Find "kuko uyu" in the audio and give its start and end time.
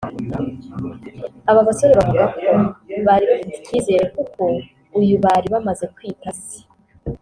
4.15-5.15